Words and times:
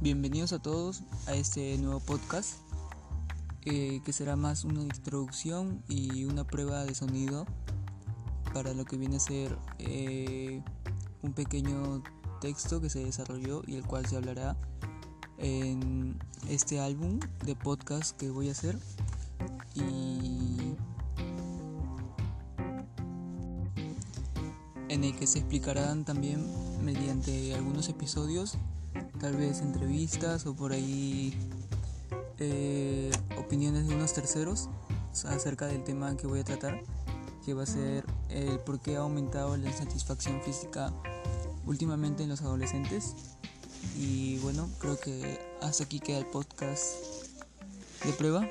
Bienvenidos 0.00 0.52
a 0.52 0.60
todos 0.60 1.02
a 1.26 1.34
este 1.34 1.76
nuevo 1.76 1.98
podcast 1.98 2.60
eh, 3.64 4.00
que 4.04 4.12
será 4.12 4.36
más 4.36 4.62
una 4.62 4.82
introducción 4.82 5.82
y 5.88 6.24
una 6.24 6.46
prueba 6.46 6.84
de 6.84 6.94
sonido 6.94 7.46
para 8.54 8.74
lo 8.74 8.84
que 8.84 8.96
viene 8.96 9.16
a 9.16 9.18
ser 9.18 9.58
eh, 9.80 10.62
un 11.22 11.32
pequeño 11.32 12.04
texto 12.40 12.80
que 12.80 12.90
se 12.90 13.02
desarrolló 13.02 13.62
y 13.66 13.74
el 13.74 13.84
cual 13.84 14.06
se 14.06 14.16
hablará 14.16 14.56
en 15.36 16.16
este 16.48 16.78
álbum 16.78 17.18
de 17.44 17.56
podcast 17.56 18.16
que 18.16 18.30
voy 18.30 18.50
a 18.50 18.52
hacer. 18.52 18.78
Y 19.74 20.76
en 24.88 25.02
el 25.02 25.16
que 25.16 25.26
se 25.26 25.40
explicarán 25.40 26.04
también 26.04 26.46
mediante 26.84 27.52
algunos 27.56 27.88
episodios 27.88 28.58
tal 29.20 29.36
vez 29.36 29.60
entrevistas 29.60 30.46
o 30.46 30.54
por 30.54 30.72
ahí 30.72 31.36
eh, 32.38 33.10
opiniones 33.36 33.88
de 33.88 33.94
unos 33.94 34.12
terceros 34.12 34.68
acerca 35.26 35.66
del 35.66 35.82
tema 35.84 36.16
que 36.16 36.26
voy 36.26 36.40
a 36.40 36.44
tratar, 36.44 36.80
que 37.44 37.54
va 37.54 37.64
a 37.64 37.66
ser 37.66 38.04
el 38.28 38.60
por 38.60 38.80
qué 38.80 38.96
ha 38.96 39.00
aumentado 39.00 39.56
la 39.56 39.68
insatisfacción 39.68 40.40
física 40.42 40.92
últimamente 41.66 42.22
en 42.22 42.28
los 42.28 42.42
adolescentes. 42.42 43.14
Y 43.96 44.38
bueno, 44.38 44.68
creo 44.78 44.98
que 44.98 45.38
hasta 45.60 45.84
aquí 45.84 46.00
queda 46.00 46.18
el 46.18 46.26
podcast 46.26 46.96
de 48.04 48.12
prueba. 48.12 48.46